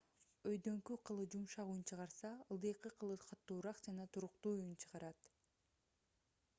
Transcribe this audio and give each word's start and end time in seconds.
өйдөңкү 0.51 0.95
кылы 1.09 1.25
жумшак 1.33 1.67
үн 1.73 1.83
чыгарса 1.91 2.31
ылдыйкы 2.55 2.91
кылы 3.03 3.19
катуураак 3.27 3.83
жана 3.89 4.09
туруктуу 4.17 4.55
үн 4.65 4.75
чыгарат 4.85 5.21